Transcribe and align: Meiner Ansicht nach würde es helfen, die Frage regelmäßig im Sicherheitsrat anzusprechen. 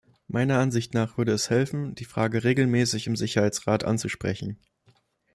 Meiner 0.27 0.57
Ansicht 0.57 0.95
nach 0.95 1.19
würde 1.19 1.31
es 1.33 1.51
helfen, 1.51 1.93
die 1.93 2.05
Frage 2.05 2.43
regelmäßig 2.43 3.05
im 3.05 3.15
Sicherheitsrat 3.15 3.83
anzusprechen. 3.83 4.57